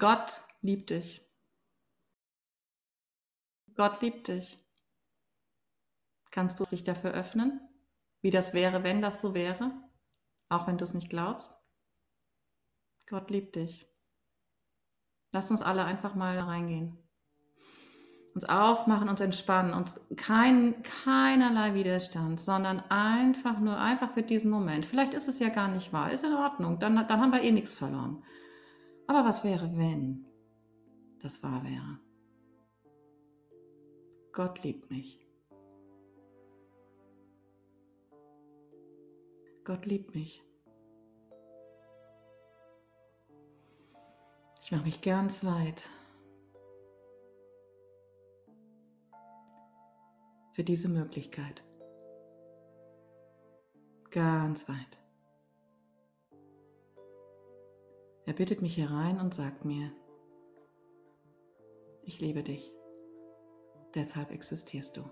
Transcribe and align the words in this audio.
Gott 0.00 0.40
liebt 0.62 0.88
dich. 0.88 1.20
Gott 3.74 4.00
liebt 4.00 4.28
dich. 4.28 4.58
Kannst 6.30 6.58
du 6.58 6.64
dich 6.64 6.84
dafür 6.84 7.10
öffnen, 7.12 7.60
wie 8.22 8.30
das 8.30 8.54
wäre, 8.54 8.82
wenn 8.82 9.02
das 9.02 9.20
so 9.20 9.34
wäre, 9.34 9.72
auch 10.48 10.66
wenn 10.66 10.78
du 10.78 10.84
es 10.84 10.94
nicht 10.94 11.10
glaubst? 11.10 11.52
Gott 13.08 13.30
liebt 13.30 13.56
dich. 13.56 13.86
Lass 15.32 15.50
uns 15.50 15.60
alle 15.60 15.84
einfach 15.84 16.14
mal 16.14 16.38
reingehen. 16.38 16.96
Uns 18.34 18.48
aufmachen, 18.48 19.10
uns 19.10 19.20
entspannen, 19.20 19.74
uns 19.74 20.08
kein, 20.16 20.82
keinerlei 20.82 21.74
Widerstand, 21.74 22.40
sondern 22.40 22.80
einfach 22.88 23.58
nur, 23.58 23.76
einfach 23.78 24.14
für 24.14 24.22
diesen 24.22 24.50
Moment. 24.50 24.86
Vielleicht 24.86 25.12
ist 25.12 25.28
es 25.28 25.40
ja 25.40 25.50
gar 25.50 25.68
nicht 25.68 25.92
wahr, 25.92 26.10
ist 26.10 26.24
in 26.24 26.32
Ordnung, 26.32 26.78
dann, 26.78 27.06
dann 27.06 27.20
haben 27.20 27.32
wir 27.32 27.42
eh 27.42 27.52
nichts 27.52 27.74
verloren. 27.74 28.24
Aber 29.10 29.24
was 29.24 29.42
wäre, 29.42 29.76
wenn 29.76 30.24
das 31.20 31.42
wahr 31.42 31.64
wäre? 31.64 31.98
Gott 34.32 34.62
liebt 34.62 34.88
mich. 34.88 35.26
Gott 39.64 39.84
liebt 39.84 40.14
mich. 40.14 40.44
Ich 44.62 44.70
mache 44.70 44.84
mich 44.84 45.02
ganz 45.02 45.44
weit 45.44 45.90
für 50.52 50.62
diese 50.62 50.88
Möglichkeit. 50.88 51.64
Ganz 54.12 54.68
weit. 54.68 54.99
Er 58.26 58.32
bittet 58.32 58.62
mich 58.62 58.76
herein 58.76 59.20
und 59.20 59.34
sagt 59.34 59.64
mir, 59.64 59.92
ich 62.02 62.20
liebe 62.20 62.42
dich, 62.42 62.72
deshalb 63.94 64.30
existierst 64.30 64.96
du. 64.96 65.04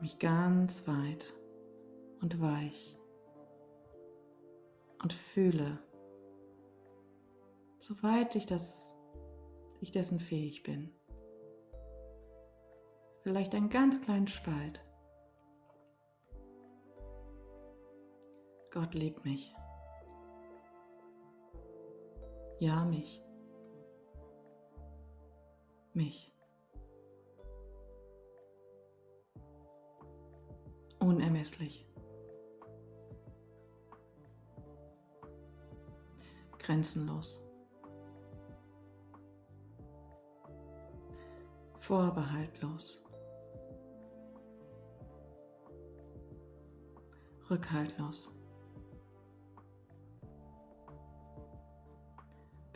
mich 0.00 0.18
ganz 0.18 0.86
weit 0.86 1.34
und 2.20 2.40
weich 2.40 2.98
und 5.02 5.12
fühle, 5.12 5.78
soweit 7.78 8.34
ich 8.36 8.46
das, 8.46 8.96
ich 9.80 9.90
dessen 9.90 10.20
fähig 10.20 10.62
bin. 10.62 10.92
Vielleicht 13.22 13.54
einen 13.54 13.70
ganz 13.70 14.00
kleinen 14.00 14.28
Spalt. 14.28 14.84
Gott 18.78 18.94
liebt 18.94 19.24
mich. 19.24 19.52
Ja, 22.60 22.84
mich. 22.84 23.20
Mich. 25.94 26.32
unermesslich. 31.00 31.88
Grenzenlos. 36.58 37.42
Vorbehaltlos. 41.80 43.04
Rückhaltlos. 47.50 48.37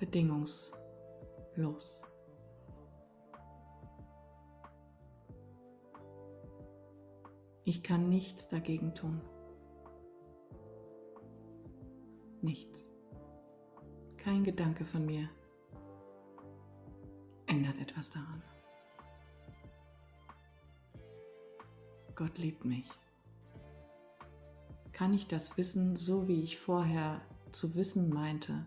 Bedingungslos. 0.03 2.03
Ich 7.63 7.85
kann 7.85 8.09
nichts 8.09 8.49
dagegen 8.49 8.97
tun. 8.97 9.21
Nichts. 12.41 12.89
Kein 14.17 14.43
Gedanke 14.43 14.85
von 14.85 15.07
mir 15.07 15.29
ändert 17.47 17.79
etwas 17.79 18.11
daran. 18.11 18.43
Gott 22.17 22.39
liebt 22.39 22.65
mich. 22.65 22.91
Kann 24.93 25.15
ich 25.15 25.29
das 25.29 25.57
wissen, 25.57 25.95
so 25.95 26.27
wie 26.27 26.43
ich 26.43 26.59
vorher 26.59 27.21
zu 27.53 27.77
wissen 27.77 28.13
meinte, 28.13 28.67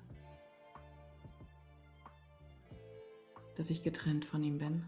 dass 3.56 3.70
ich 3.70 3.84
getrennt 3.84 4.26
von 4.26 4.44
ihm 4.44 4.58
bin? 4.58 4.86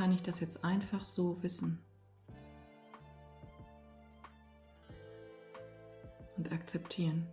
kann 0.00 0.12
ich 0.12 0.22
das 0.22 0.40
jetzt 0.40 0.64
einfach 0.64 1.04
so 1.04 1.42
wissen 1.42 1.78
und 6.38 6.50
akzeptieren. 6.52 7.26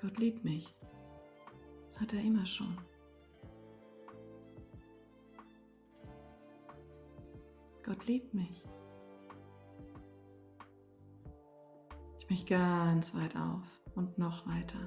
Gott 0.00 0.18
liebt 0.18 0.42
mich. 0.42 0.74
Hat 2.00 2.12
er 2.12 2.20
immer 2.20 2.44
schon. 2.46 2.76
Gott 7.84 8.04
liebt 8.06 8.34
mich. 8.34 8.64
Mich 12.30 12.46
ganz 12.46 13.14
weit 13.14 13.36
auf 13.36 13.66
und 13.94 14.16
noch 14.18 14.46
weiter 14.46 14.78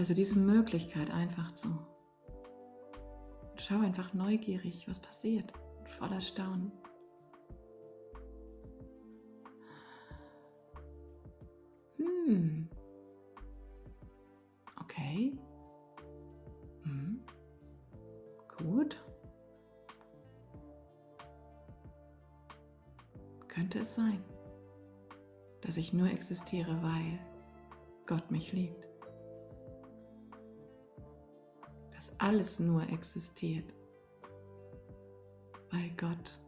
lasse 0.00 0.14
diese 0.14 0.38
Möglichkeit 0.38 1.10
einfach 1.10 1.52
zu. 1.52 1.68
Und 1.68 3.60
schau 3.60 3.80
einfach 3.80 4.14
neugierig, 4.14 4.88
was 4.88 4.98
passiert, 4.98 5.52
voller 5.98 6.22
Staunen. 6.22 6.72
Hm. 11.98 12.68
Okay. 14.82 15.38
Hm. 16.84 17.22
Gut. 18.56 18.96
Könnte 23.48 23.80
es 23.80 23.94
sein, 23.94 24.24
ich 25.80 25.92
nur 25.92 26.08
existiere, 26.08 26.82
weil 26.82 27.18
Gott 28.06 28.30
mich 28.30 28.52
liebt? 28.52 28.90
alles 32.20 32.60
nur 32.60 32.82
existiert, 32.90 33.72
weil 35.70 35.90
Gott 35.96 36.38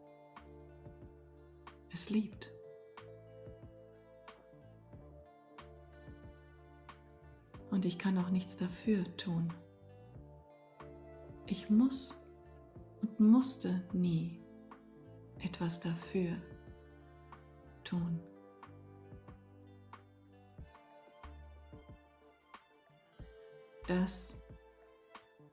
es 1.93 2.11
liebt. 2.11 2.53
Und 7.71 7.87
ich 7.87 7.99
kann 7.99 8.19
auch 8.19 8.29
nichts 8.29 8.59
dafür 8.59 9.05
tun. 9.17 9.53
Ich 11.47 11.71
muss 11.71 12.15
und 13.01 13.19
musste 13.19 13.83
nie 13.95 14.39
etwas 15.39 15.81
dafür 15.81 16.37
tun. 17.83 18.21
Das 24.01 24.35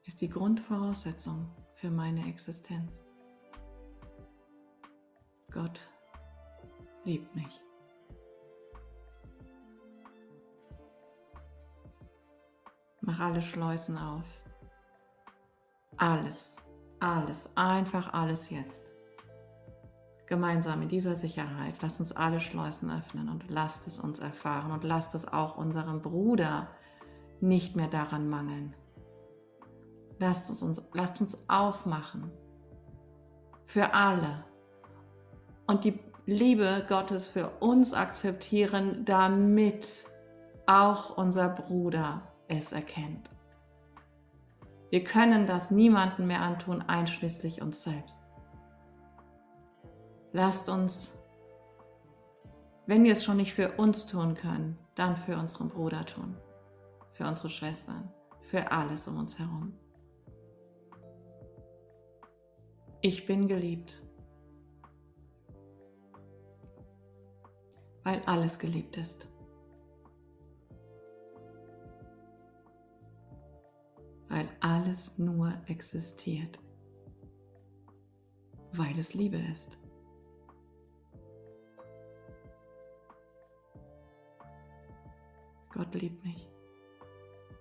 ist 0.05 0.21
die 0.21 0.29
Grundvoraussetzung 0.29 1.51
für 1.75 1.91
meine 1.91 2.25
Existenz. 2.25 3.05
Gott 5.51 5.77
liebt 7.03 7.35
mich. 7.35 7.61
Mach 13.01 13.19
alle 13.19 13.41
Schleusen 13.41 13.97
auf. 13.97 14.25
Alles, 15.97 16.55
alles, 17.01 17.57
einfach 17.57 18.13
alles 18.13 18.49
jetzt. 18.51 18.93
Gemeinsam 20.27 20.81
in 20.83 20.87
dieser 20.87 21.17
Sicherheit, 21.17 21.81
lasst 21.81 21.99
uns 21.99 22.13
alle 22.13 22.39
Schleusen 22.39 22.89
öffnen 22.89 23.27
und 23.27 23.49
lasst 23.49 23.85
es 23.85 23.99
uns 23.99 24.19
erfahren 24.19 24.71
und 24.71 24.85
lasst 24.85 25.13
es 25.13 25.27
auch 25.27 25.57
unserem 25.57 26.01
Bruder 26.01 26.69
nicht 27.41 27.75
mehr 27.75 27.87
daran 27.87 28.29
mangeln. 28.29 28.75
Lasst 30.19 30.61
uns, 30.61 30.89
lasst 30.93 31.21
uns 31.21 31.49
aufmachen 31.49 32.31
für 33.65 33.93
alle 33.93 34.43
und 35.67 35.83
die 35.83 35.99
Liebe 36.25 36.85
Gottes 36.87 37.27
für 37.27 37.49
uns 37.59 37.93
akzeptieren, 37.93 39.03
damit 39.05 40.05
auch 40.67 41.17
unser 41.17 41.49
Bruder 41.49 42.21
es 42.47 42.71
erkennt. 42.71 43.29
Wir 44.91 45.03
können 45.03 45.47
das 45.47 45.71
niemandem 45.71 46.27
mehr 46.27 46.41
antun, 46.41 46.81
einschließlich 46.81 47.61
uns 47.61 47.83
selbst. 47.83 48.19
Lasst 50.31 50.69
uns, 50.69 51.11
wenn 52.85 53.03
wir 53.03 53.13
es 53.13 53.23
schon 53.23 53.37
nicht 53.37 53.53
für 53.53 53.71
uns 53.77 54.05
tun 54.05 54.35
können, 54.35 54.77
dann 54.95 55.17
für 55.17 55.37
unseren 55.37 55.69
Bruder 55.69 56.05
tun, 56.05 56.35
für 57.19 57.27
unsere 57.27 57.49
Schwestern, 57.49 58.09
für 58.43 58.71
alles 58.71 59.05
um 59.05 59.17
uns 59.17 59.37
herum. 59.37 59.73
Ich 63.01 63.25
bin 63.25 63.49
geliebt, 63.49 64.01
weil 68.05 68.21
alles 68.25 68.57
geliebt 68.57 68.95
ist. 68.95 69.27
Weil 74.29 74.47
alles 74.61 75.17
nur 75.17 75.51
existiert, 75.67 76.57
weil 78.71 78.97
es 78.97 79.13
Liebe 79.13 79.39
ist. 79.51 79.77
Gott 85.73 85.93
liebt 85.95 86.23
mich. 86.23 86.48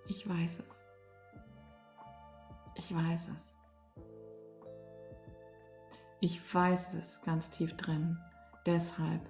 Ich 0.08 0.26
weiß 0.26 0.60
es. 0.60 0.84
Ich 2.76 2.94
weiß 2.94 3.28
es. 3.36 3.54
Ich 6.20 6.54
weiß 6.54 6.94
es 6.94 7.22
ganz 7.22 7.50
tief 7.50 7.76
drin. 7.76 8.18
Deshalb 8.64 9.20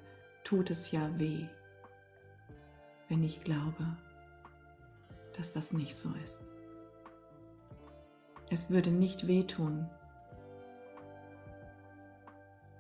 tut 0.45 0.71
es 0.71 0.91
ja 0.93 1.19
weh, 1.19 1.47
wenn 3.09 3.25
ich 3.25 3.43
glaube, 3.43 3.85
dass 5.37 5.53
das 5.53 5.73
nicht 5.73 5.97
so 5.97 6.13
ist. 6.25 6.47
Es 8.51 8.71
würde 8.71 8.91
nicht 8.91 9.27
wehtun, 9.27 9.91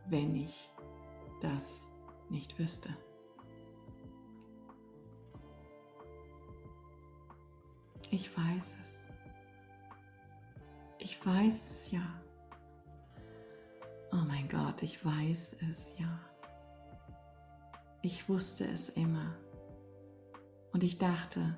wenn 0.06 0.36
ich 0.36 0.70
das 1.42 1.80
nicht 2.30 2.58
wüsste. 2.58 2.90
Ich 8.10 8.36
weiß 8.36 8.76
es. 8.82 9.06
Ich 10.98 11.24
weiß 11.24 11.70
es 11.70 11.90
ja. 11.90 12.02
Oh 14.12 14.24
mein 14.26 14.48
Gott, 14.48 14.82
ich 14.82 15.04
weiß 15.04 15.56
es 15.70 15.94
ja. 15.98 16.18
Ich 18.02 18.28
wusste 18.28 18.64
es 18.64 18.88
immer. 18.88 19.34
Und 20.72 20.82
ich 20.84 20.98
dachte, 20.98 21.56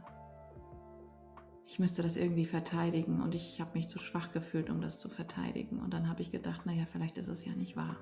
ich 1.67 1.79
müsste 1.79 2.03
das 2.03 2.17
irgendwie 2.17 2.47
verteidigen 2.47 3.23
und 3.23 3.35
ich 3.35 3.61
habe 3.61 3.75
mich 3.75 3.89
zu 3.89 4.01
schwach 4.01 4.33
gefühlt, 4.33 4.71
um 4.71 4.81
das 4.81 4.99
zu 4.99 5.09
verteidigen. 5.09 5.79
Und 5.79 5.95
dann 5.95 6.09
habe 6.09 6.23
ich 6.23 6.33
gedacht, 6.33 6.67
naja, 6.67 6.85
vielleicht 6.91 7.17
ist 7.17 7.29
es 7.29 7.45
ja 7.45 7.53
nicht 7.53 7.77
wahr. 7.77 7.97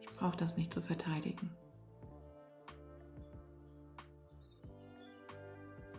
Ich 0.00 0.08
brauche 0.16 0.36
das 0.36 0.56
nicht 0.56 0.72
zu 0.72 0.82
verteidigen. 0.82 1.50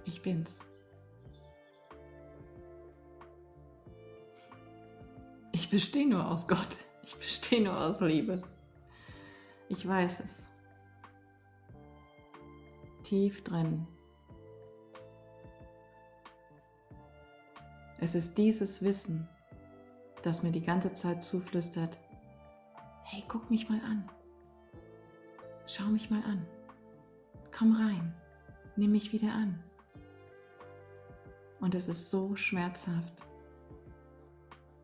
Ich 0.08 0.22
bin's. 0.22 0.60
Ich 5.52 5.70
bestehe 5.70 6.08
nur 6.08 6.26
aus 6.26 6.48
Gott. 6.48 6.86
Ich 7.04 7.16
bestehe 7.16 7.62
nur 7.62 7.78
aus 7.78 8.00
Liebe. 8.00 8.42
Ich 9.68 9.86
weiß 9.86 10.22
es. 10.22 10.48
Tief 13.04 13.44
drin. 13.44 13.86
Es 18.00 18.16
ist 18.16 18.38
dieses 18.38 18.82
Wissen, 18.82 19.28
das 20.22 20.42
mir 20.42 20.52
die 20.52 20.62
ganze 20.62 20.94
Zeit 20.94 21.24
zuflüstert, 21.24 21.98
hey, 23.04 23.24
guck 23.28 23.50
mich 23.50 23.68
mal 23.68 23.82
an. 23.82 24.10
Schau 25.66 25.86
mich 25.86 26.10
mal 26.10 26.24
an. 26.24 26.46
Komm 27.52 27.76
rein. 27.76 28.14
Nimm 28.78 28.92
mich 28.92 29.12
wieder 29.12 29.34
an. 29.34 29.64
Und 31.60 31.76
es 31.76 31.88
ist 31.88 32.10
so 32.10 32.36
schmerzhaft, 32.36 33.24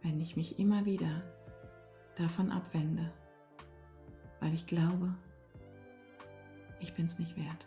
wenn 0.01 0.19
ich 0.19 0.35
mich 0.35 0.59
immer 0.59 0.85
wieder 0.85 1.23
davon 2.15 2.51
abwende, 2.51 3.11
weil 4.39 4.53
ich 4.53 4.65
glaube, 4.65 5.13
ich 6.79 6.93
bin 6.93 7.05
es 7.05 7.19
nicht 7.19 7.37
wert. 7.37 7.65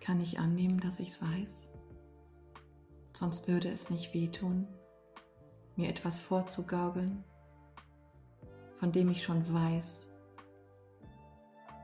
Kann 0.00 0.20
ich 0.20 0.38
annehmen, 0.38 0.80
dass 0.80 1.00
ich 1.00 1.08
es 1.08 1.22
weiß? 1.22 1.70
Sonst 3.14 3.48
würde 3.48 3.70
es 3.70 3.88
nicht 3.88 4.12
wehtun, 4.12 4.66
mir 5.76 5.88
etwas 5.88 6.20
vorzugaukeln, 6.20 7.24
von 8.84 8.92
dem 8.92 9.08
ich 9.08 9.22
schon 9.22 9.50
weiß, 9.50 10.10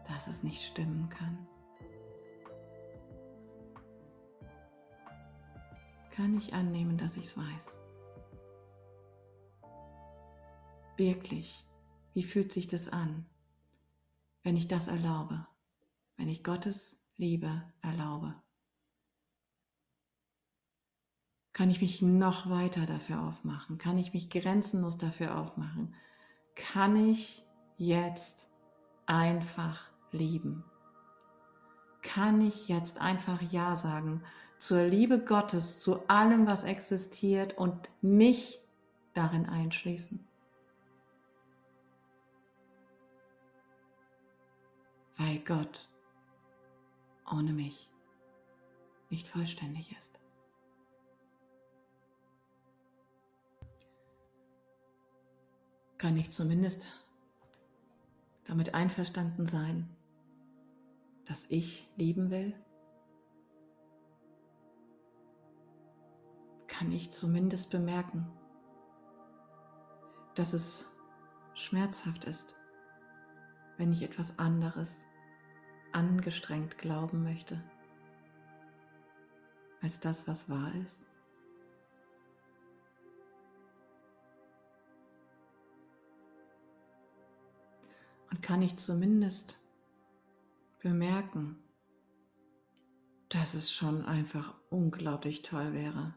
dass 0.06 0.26
es 0.26 0.42
nicht 0.42 0.62
stimmen 0.62 1.08
kann. 1.08 1.48
Kann 6.10 6.36
ich 6.36 6.52
annehmen, 6.52 6.98
dass 6.98 7.16
ich 7.16 7.24
es 7.24 7.38
weiß? 7.38 7.74
Wirklich, 10.98 11.66
wie 12.12 12.22
fühlt 12.22 12.52
sich 12.52 12.66
das 12.66 12.90
an, 12.90 13.24
wenn 14.42 14.56
ich 14.56 14.68
das 14.68 14.86
erlaube, 14.86 15.46
wenn 16.18 16.28
ich 16.28 16.44
Gottes 16.44 17.02
Liebe 17.16 17.62
erlaube? 17.80 18.34
Kann 21.54 21.70
ich 21.70 21.80
mich 21.80 22.02
noch 22.02 22.50
weiter 22.50 22.84
dafür 22.84 23.22
aufmachen? 23.22 23.78
Kann 23.78 23.96
ich 23.96 24.12
mich 24.12 24.28
grenzenlos 24.28 24.98
dafür 24.98 25.38
aufmachen? 25.38 25.94
Kann 26.60 26.94
ich 26.94 27.42
jetzt 27.78 28.48
einfach 29.06 29.88
lieben? 30.12 30.62
Kann 32.02 32.42
ich 32.42 32.68
jetzt 32.68 33.00
einfach 33.00 33.40
Ja 33.40 33.76
sagen 33.76 34.22
zur 34.58 34.82
Liebe 34.82 35.18
Gottes, 35.18 35.80
zu 35.80 36.06
allem, 36.08 36.46
was 36.46 36.64
existiert 36.64 37.56
und 37.56 37.88
mich 38.02 38.60
darin 39.14 39.48
einschließen? 39.48 40.24
Weil 45.16 45.38
Gott 45.40 45.88
ohne 47.30 47.52
mich 47.52 47.88
nicht 49.08 49.26
vollständig 49.28 49.96
ist. 49.98 50.19
Kann 56.00 56.16
ich 56.16 56.30
zumindest 56.30 56.86
damit 58.46 58.72
einverstanden 58.72 59.44
sein, 59.46 59.86
dass 61.26 61.44
ich 61.50 61.92
lieben 61.96 62.30
will? 62.30 62.54
Kann 66.68 66.90
ich 66.90 67.10
zumindest 67.10 67.70
bemerken, 67.70 68.26
dass 70.36 70.54
es 70.54 70.86
schmerzhaft 71.52 72.24
ist, 72.24 72.54
wenn 73.76 73.92
ich 73.92 74.00
etwas 74.00 74.38
anderes 74.38 75.06
angestrengt 75.92 76.78
glauben 76.78 77.24
möchte, 77.24 77.62
als 79.82 80.00
das, 80.00 80.26
was 80.26 80.48
wahr 80.48 80.74
ist? 80.76 81.09
Kann 88.42 88.62
ich 88.62 88.76
zumindest 88.76 89.60
bemerken, 90.80 91.56
dass 93.28 93.54
es 93.54 93.70
schon 93.70 94.04
einfach 94.04 94.54
unglaublich 94.70 95.42
toll 95.42 95.72
wäre, 95.72 96.14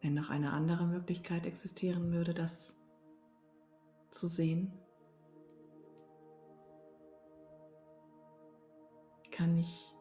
wenn 0.00 0.14
noch 0.14 0.30
eine 0.30 0.52
andere 0.52 0.86
Möglichkeit 0.86 1.46
existieren 1.46 2.12
würde, 2.12 2.34
das 2.34 2.80
zu 4.10 4.26
sehen. 4.26 4.72
Kann 9.30 9.56
ich 9.56 9.92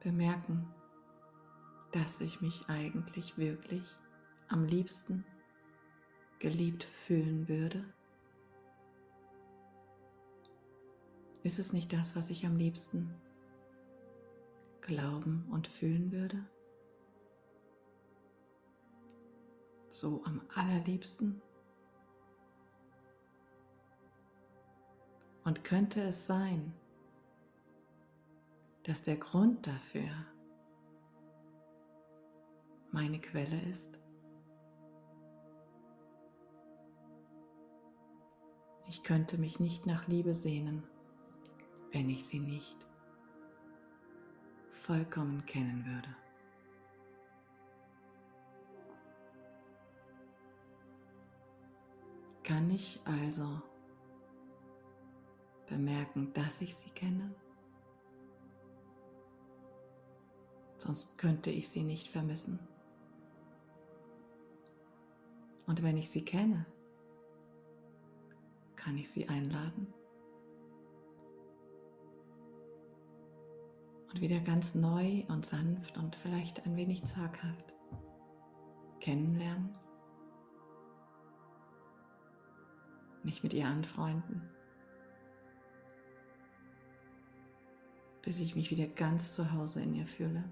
bemerken, 0.00 0.72
dass 1.92 2.20
ich 2.20 2.40
mich 2.42 2.68
eigentlich 2.68 3.38
wirklich 3.38 3.88
am 4.48 4.66
liebsten 4.66 5.24
geliebt 6.38 6.84
fühlen 6.84 7.48
würde? 7.48 7.84
Ist 11.44 11.60
es 11.60 11.72
nicht 11.72 11.92
das, 11.92 12.16
was 12.16 12.30
ich 12.30 12.44
am 12.44 12.56
liebsten 12.56 13.14
glauben 14.80 15.46
und 15.52 15.68
fühlen 15.68 16.10
würde? 16.10 16.44
so 19.94 20.22
am 20.24 20.40
allerliebsten? 20.54 21.40
Und 25.44 25.62
könnte 25.62 26.00
es 26.02 26.26
sein, 26.26 26.74
dass 28.84 29.02
der 29.02 29.16
Grund 29.16 29.66
dafür 29.66 30.10
meine 32.90 33.20
Quelle 33.20 33.60
ist? 33.62 33.98
Ich 38.88 39.02
könnte 39.02 39.38
mich 39.38 39.60
nicht 39.60 39.86
nach 39.86 40.06
Liebe 40.08 40.34
sehnen, 40.34 40.82
wenn 41.94 42.10
ich 42.10 42.26
sie 42.26 42.40
nicht 42.40 42.84
vollkommen 44.82 45.46
kennen 45.46 45.86
würde. 45.86 46.08
Kann 52.42 52.68
ich 52.68 53.00
also 53.04 53.62
bemerken, 55.68 56.32
dass 56.32 56.60
ich 56.62 56.74
sie 56.74 56.90
kenne? 56.90 57.32
Sonst 60.78 61.16
könnte 61.16 61.50
ich 61.50 61.68
sie 61.68 61.84
nicht 61.84 62.08
vermissen. 62.08 62.58
Und 65.66 65.80
wenn 65.84 65.96
ich 65.96 66.10
sie 66.10 66.24
kenne, 66.24 66.66
kann 68.74 68.98
ich 68.98 69.08
sie 69.08 69.28
einladen 69.28 69.94
und 74.14 74.20
wieder 74.20 74.38
ganz 74.38 74.76
neu 74.76 75.24
und 75.26 75.44
sanft 75.44 75.98
und 75.98 76.14
vielleicht 76.14 76.64
ein 76.64 76.76
wenig 76.76 77.02
zaghaft 77.02 77.74
kennenlernen, 79.00 79.74
mich 83.24 83.42
mit 83.42 83.52
ihr 83.52 83.66
anfreunden, 83.66 84.48
bis 88.22 88.38
ich 88.38 88.54
mich 88.54 88.70
wieder 88.70 88.86
ganz 88.86 89.34
zu 89.34 89.52
Hause 89.52 89.82
in 89.82 89.94
ihr 89.94 90.06
fühle. 90.06 90.44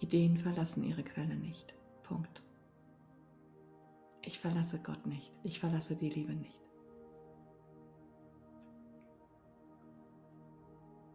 Ideen 0.00 0.36
verlassen 0.36 0.82
ihre 0.82 1.04
Quelle 1.04 1.36
nicht. 1.36 1.74
Punkt. 2.02 2.45
Ich 4.26 4.40
verlasse 4.40 4.80
Gott 4.80 5.06
nicht. 5.06 5.32
Ich 5.44 5.60
verlasse 5.60 5.94
die 5.94 6.10
Liebe 6.10 6.34
nicht. 6.34 6.60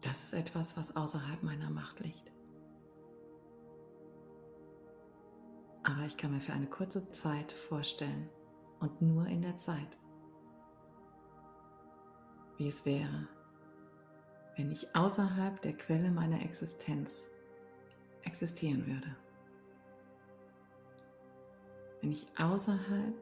Das 0.00 0.22
ist 0.22 0.32
etwas, 0.32 0.78
was 0.78 0.96
außerhalb 0.96 1.42
meiner 1.42 1.68
Macht 1.68 2.00
liegt. 2.00 2.32
Aber 5.82 6.06
ich 6.06 6.16
kann 6.16 6.32
mir 6.32 6.40
für 6.40 6.54
eine 6.54 6.66
kurze 6.66 7.06
Zeit 7.12 7.52
vorstellen 7.52 8.30
und 8.80 9.02
nur 9.02 9.26
in 9.26 9.42
der 9.42 9.58
Zeit, 9.58 9.98
wie 12.56 12.66
es 12.66 12.86
wäre, 12.86 13.28
wenn 14.56 14.70
ich 14.70 14.96
außerhalb 14.96 15.60
der 15.60 15.76
Quelle 15.76 16.10
meiner 16.10 16.40
Existenz 16.40 17.28
existieren 18.22 18.86
würde. 18.86 19.14
Wenn 22.02 22.10
ich 22.10 22.26
außerhalb 22.36 23.14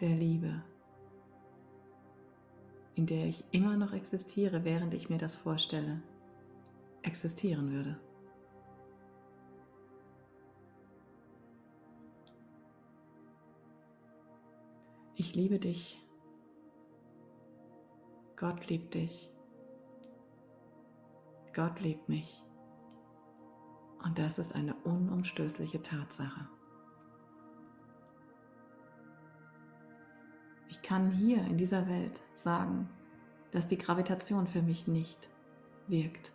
der 0.00 0.16
Liebe, 0.16 0.62
in 2.94 3.04
der 3.04 3.26
ich 3.26 3.44
immer 3.50 3.76
noch 3.76 3.92
existiere, 3.92 4.64
während 4.64 4.94
ich 4.94 5.10
mir 5.10 5.18
das 5.18 5.36
vorstelle, 5.36 6.00
existieren 7.02 7.70
würde. 7.70 8.00
Ich 15.14 15.34
liebe 15.34 15.58
dich. 15.58 16.02
Gott 18.36 18.66
liebt 18.68 18.94
dich. 18.94 19.30
Gott 21.52 21.78
liebt 21.80 22.08
mich. 22.08 22.42
Und 24.02 24.18
das 24.18 24.38
ist 24.38 24.54
eine 24.54 24.74
unumstößliche 24.84 25.82
Tatsache. 25.82 26.48
Ich 30.68 30.82
kann 30.82 31.10
hier 31.10 31.44
in 31.44 31.58
dieser 31.58 31.88
Welt 31.88 32.22
sagen, 32.34 32.88
dass 33.50 33.66
die 33.66 33.78
Gravitation 33.78 34.46
für 34.46 34.62
mich 34.62 34.86
nicht 34.86 35.28
wirkt. 35.88 36.32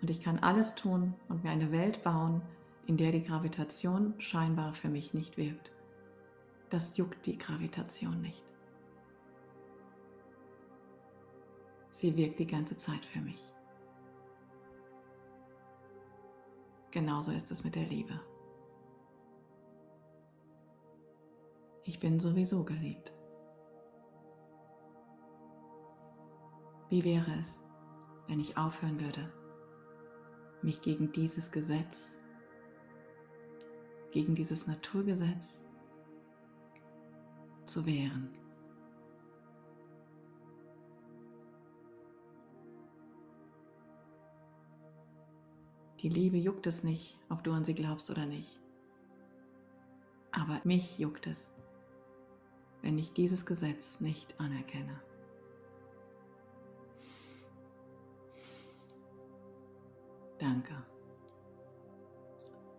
Und 0.00 0.10
ich 0.10 0.20
kann 0.20 0.40
alles 0.40 0.74
tun 0.74 1.14
und 1.28 1.44
mir 1.44 1.50
eine 1.50 1.70
Welt 1.70 2.02
bauen, 2.02 2.42
in 2.86 2.96
der 2.96 3.12
die 3.12 3.22
Gravitation 3.22 4.14
scheinbar 4.18 4.74
für 4.74 4.88
mich 4.88 5.14
nicht 5.14 5.36
wirkt. 5.36 5.70
Das 6.70 6.96
juckt 6.96 7.24
die 7.26 7.38
Gravitation 7.38 8.20
nicht. 8.20 8.42
Sie 11.90 12.16
wirkt 12.16 12.40
die 12.40 12.46
ganze 12.46 12.76
Zeit 12.76 13.04
für 13.04 13.20
mich. 13.20 13.54
Genauso 16.92 17.32
ist 17.32 17.50
es 17.50 17.64
mit 17.64 17.74
der 17.74 17.86
Liebe. 17.86 18.20
Ich 21.84 21.98
bin 21.98 22.20
sowieso 22.20 22.64
geliebt. 22.64 23.14
Wie 26.90 27.02
wäre 27.02 27.32
es, 27.40 27.66
wenn 28.28 28.38
ich 28.38 28.58
aufhören 28.58 29.00
würde, 29.00 29.32
mich 30.60 30.82
gegen 30.82 31.10
dieses 31.12 31.50
Gesetz, 31.50 32.18
gegen 34.10 34.34
dieses 34.34 34.66
Naturgesetz 34.66 35.62
zu 37.64 37.86
wehren? 37.86 38.41
Die 46.02 46.08
Liebe 46.08 46.36
juckt 46.36 46.66
es 46.66 46.82
nicht, 46.82 47.16
ob 47.28 47.44
du 47.44 47.52
an 47.52 47.64
sie 47.64 47.74
glaubst 47.74 48.10
oder 48.10 48.26
nicht. 48.26 48.58
Aber 50.32 50.60
mich 50.64 50.98
juckt 50.98 51.28
es, 51.28 51.52
wenn 52.80 52.98
ich 52.98 53.12
dieses 53.12 53.46
Gesetz 53.46 54.00
nicht 54.00 54.40
anerkenne. 54.40 55.00
Danke. 60.40 60.74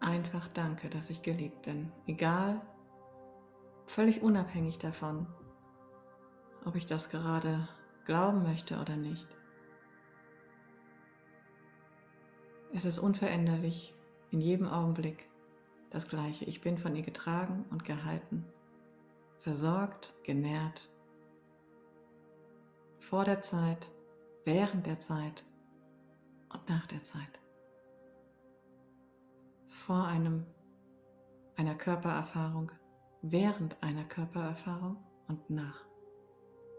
Einfach 0.02 0.50
danke, 0.50 0.90
dass 0.90 1.10
ich 1.10 1.22
geliebt 1.22 1.62
bin. 1.62 1.90
Egal, 2.08 2.60
völlig 3.86 4.22
unabhängig 4.22 4.80
davon, 4.80 5.28
ob 6.66 6.76
ich 6.76 6.86
das 6.86 7.10
gerade 7.10 7.70
glauben 8.04 8.44
möchte 8.44 8.82
oder 8.82 8.98
nicht. 8.98 9.30
Es 12.76 12.86
ist 12.86 12.98
unveränderlich, 12.98 13.94
in 14.32 14.42
jedem 14.42 14.68
Augenblick 14.68 15.30
das 15.92 16.08
Gleiche. 16.08 16.46
Ich 16.46 16.62
bin 16.62 16.80
von 16.80 16.96
ihr 16.96 17.04
getragen 17.04 17.66
und 17.70 17.86
gehalten, 17.86 18.46
versorgt, 19.42 20.16
genährt, 20.24 20.90
vor 23.00 23.26
der 23.26 23.42
Zeit, 23.42 23.92
während 24.44 24.88
der 24.88 25.00
Zeit 25.00 25.46
und 26.52 26.68
nach 26.68 26.88
der 26.88 27.04
Zeit. 27.04 27.40
Vor 29.68 30.08
einem, 30.08 30.48
einer 31.56 31.76
Körpererfahrung, 31.76 32.72
während 33.22 33.82
einer 33.84 34.06
Körpererfahrung 34.06 34.98
und 35.28 35.48
nach 35.48 35.86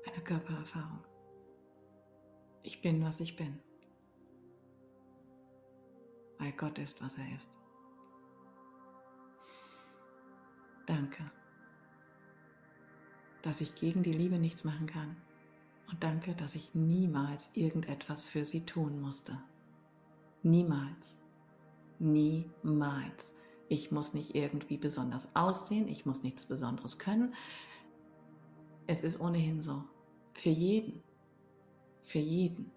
einer 0.09 0.25
Körpererfahrung. 0.25 1.05
Ich 2.65 2.83
bin, 2.83 3.05
was 3.05 3.21
ich 3.21 3.37
bin 3.37 3.61
weil 6.45 6.53
Gott 6.53 6.79
ist, 6.79 7.01
was 7.03 7.17
er 7.17 7.35
ist. 7.35 7.49
Danke, 10.85 11.31
dass 13.41 13.63
ich 13.63 13.75
gegen 13.75 14.03
die 14.03 14.13
Liebe 14.13 14.39
nichts 14.39 14.63
machen 14.63 14.87
kann. 14.87 15.17
Und 15.91 16.03
danke, 16.03 16.35
dass 16.35 16.55
ich 16.55 16.75
niemals 16.75 17.57
irgendetwas 17.57 18.23
für 18.23 18.45
sie 18.45 18.67
tun 18.67 19.01
musste. 19.01 19.41
Niemals. 20.43 21.19
Niemals. 21.99 23.35
Ich 23.69 23.91
muss 23.91 24.13
nicht 24.13 24.35
irgendwie 24.35 24.77
besonders 24.77 25.35
aussehen, 25.35 25.89
ich 25.89 26.05
muss 26.05 26.23
nichts 26.23 26.45
Besonderes 26.45 26.99
können. 26.99 27.35
Es 28.87 29.03
ist 29.03 29.19
ohnehin 29.19 29.63
so. 29.63 29.83
Für 30.35 30.51
jeden. 30.51 31.03
Für 32.03 32.19
jeden. 32.19 32.71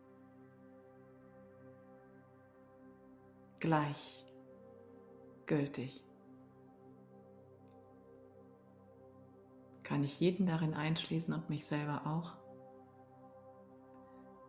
Gleichgültig. 3.59 6.03
Kann 9.83 10.03
ich 10.03 10.19
jeden 10.19 10.45
darin 10.45 10.73
einschließen 10.73 11.33
und 11.33 11.49
mich 11.49 11.65
selber 11.65 12.05
auch? 12.05 12.33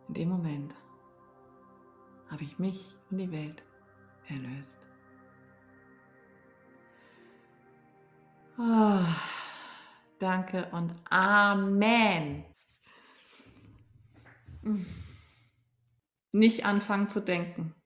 In 0.09 0.15
dem 0.15 0.29
Moment 0.29 0.75
habe 2.27 2.43
ich 2.43 2.59
mich 2.59 2.93
und 3.09 3.19
die 3.19 3.31
Welt 3.31 3.63
erlöst. 4.27 4.77
Oh, 8.57 9.05
danke 10.19 10.67
und 10.71 10.93
Amen. 11.09 12.43
Nicht 16.33 16.65
anfangen 16.65 17.09
zu 17.09 17.21
denken. 17.21 17.78